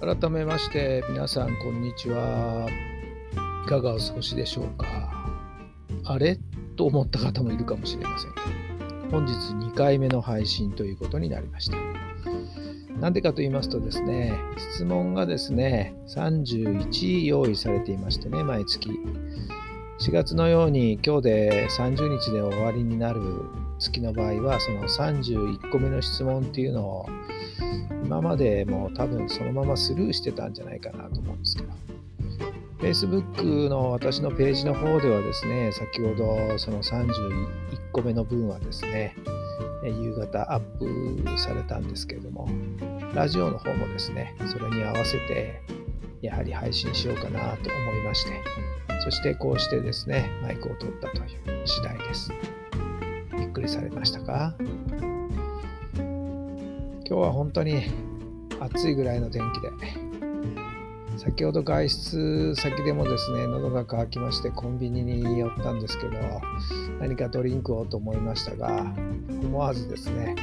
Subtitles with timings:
[0.00, 2.66] 改めまして皆さんこんにちは。
[3.66, 4.86] いかがお過ごしでしょうか？
[6.04, 6.38] あれ？
[6.76, 9.10] と思った方もいるかもしれません。
[9.10, 11.76] 本日2回目の配信ということになりました。
[12.98, 14.38] なんでかと言いますとですね
[14.72, 18.88] 質問がですね31用意されていましてね毎月。
[20.00, 23.20] 4月のように今日で30日で終わりになる
[23.78, 27.06] 月の場合はその31個目の質問っていうのを
[28.10, 31.68] 今までも多分そのままスルーしてたんじゃないかなと思うんですけど。
[32.80, 39.14] Facebook の私のページの方ではですね先ほどその31個目の分はですね
[39.84, 42.48] 夕方アップされたんですけれども
[43.14, 45.60] ラジオの方もですねそれに合わせて
[46.20, 48.32] やはり配信しようかなと思いまして
[49.04, 52.32] そしてこうしてですねマイクを取ったという次第です。
[53.38, 54.56] びっくりされましたか？
[57.10, 57.82] 今日は本当に
[58.60, 59.70] 暑いぐらいの天気で。
[61.18, 66.12] 先ほど外出先でもですね喉が渇きましてコンビニに寄ったんですけど
[66.98, 68.94] 何かドリンクをと思いましたが
[69.42, 70.34] 思わずですね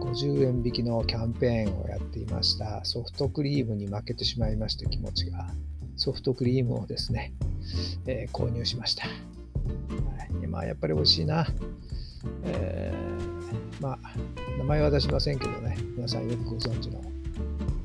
[0.00, 2.84] 50円引きのキャンペーンをやっていました。
[2.84, 5.48] ソフトクリームに負けてしまいまして気持ちが。
[5.96, 7.32] ソフトクリームをですね、
[8.06, 9.10] えー、購入しました、は
[10.42, 11.46] い、まあやっぱり美味しいな、
[12.44, 13.31] えー、
[13.82, 14.16] まあ
[14.58, 17.02] 名前は出しませんけどね皆さんよくご存知の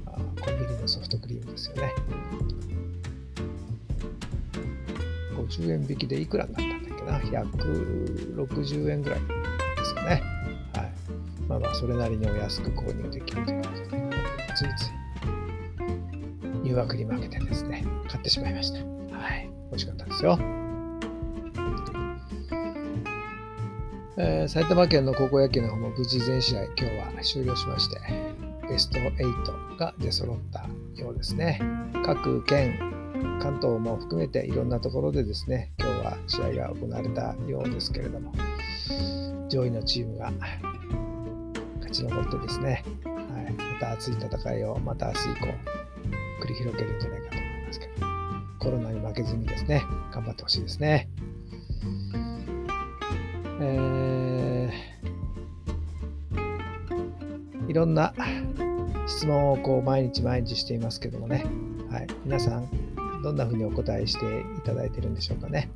[0.06, 1.92] あコンビニのソフトクリームですよね。
[5.36, 10.22] 50円引きでいくらになったんだっけな ?160 円ぐらいですかね。
[10.74, 10.92] はい。
[11.48, 13.88] まあまあ、それなりにお安く購入できるということで、
[14.56, 14.92] ついつい
[16.66, 18.80] 誘惑に負けてですね、買ってしまいました。
[18.80, 18.84] は
[19.36, 19.50] い。
[19.70, 20.67] 美味しかったですよ。
[24.20, 28.00] えー、埼玉県の高校野球の方も無事全試合今日は終了しまして、
[28.68, 30.68] ベスト8が出揃った
[31.00, 31.62] ようですね。
[32.04, 32.80] 各県、
[33.40, 38.34] 関東も含めていろんなところでですね、今日は試合が行われたようですけれども、
[39.50, 40.32] 上位のチームが
[41.76, 45.48] 勝ち残ってですね、はい、また熱い戦いをまた明日以降
[46.42, 47.94] 繰り広げるんじゃないかと思いますけど、
[48.58, 51.08] コロナに負けずにですね、頑張ってほしいですね。
[53.60, 53.87] え
[57.78, 58.14] ろんな
[59.08, 61.46] 質問をこう毎日毎日していますけどもね、
[61.90, 62.70] はい、皆さん
[63.24, 64.26] どんなふうにお答えして
[64.58, 65.70] いただいてるんでしょうかね、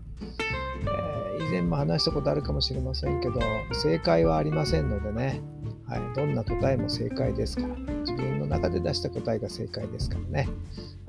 [1.39, 3.39] えー、以前も話したことあるかもしれませんけど
[3.73, 5.41] 正解はありませんのでね、
[5.87, 7.91] はい、どんな答えも正解ですから。
[8.01, 10.49] 自分の中で出した答えが正解ですからね、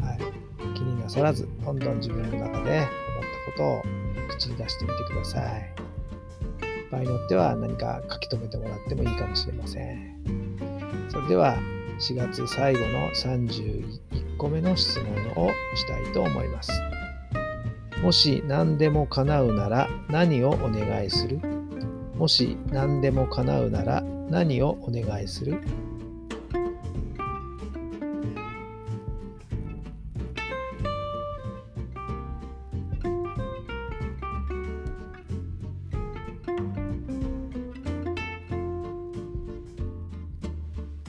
[0.00, 0.18] はい、
[0.74, 3.82] 気になさらずどんどん自分の中で思ったことを
[4.28, 5.74] 口に出してみてください。
[6.90, 10.41] 場合によっては何か書き留めてもらってもいいかもしれません。
[11.12, 11.58] それでは
[12.00, 16.72] 4月最後の31個目の質問をしたいと思います。
[18.02, 21.38] もし何でも叶うなら何をお願いする？
[22.14, 24.00] もし何でも叶うなら
[24.30, 25.60] 何をお願いする？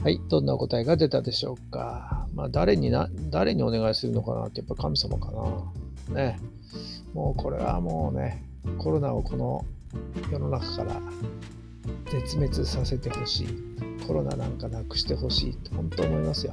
[0.04, 2.26] はい、どんな答えが出たでしょうか。
[2.34, 5.32] まあ、誰にな、誰にお願いするのかなって、やっぱ神様か
[6.10, 6.14] な。
[6.14, 6.38] ね。
[7.14, 8.44] もうこれはもうね、
[8.76, 9.64] コロナをこの
[10.30, 11.00] 世の中から
[12.12, 13.46] 絶滅させてほしい。
[14.06, 16.52] コロナなんかなくしてほしいと、本当思いますよ。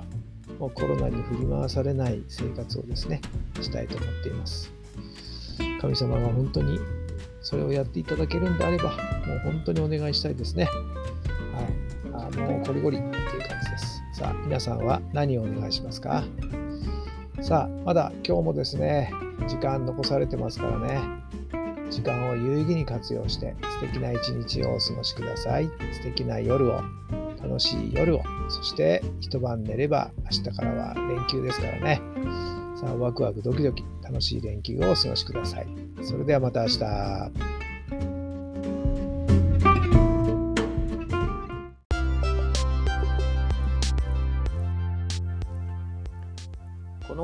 [0.57, 3.19] もうコロナに振り回されない生活をですね、
[3.61, 4.71] したいと思っています。
[5.81, 6.79] 神様が本当に
[7.41, 8.91] それをやっていただけるんであれば、
[9.27, 10.69] もう本当にお願いしたいですね。
[11.53, 11.90] はい。
[12.37, 14.01] もうゴリゴリっていう感じです。
[14.13, 16.23] さあ、皆さんは何をお願いしますか？
[17.41, 19.11] さあ、まだ今日もですね、
[19.47, 20.99] 時間残されてますからね、
[21.89, 25.65] 時間を有意義に活用して素敵な一日をお過ごしください。
[25.65, 26.81] 素敵な夜を、
[27.41, 32.01] 楽しい夜を、そして一晩寝れば明日からは連休ですからね。
[32.79, 35.67] さあ、ワクワクドキドキ楽しい連休をお過ごしください。
[36.03, 37.60] それではまた明日。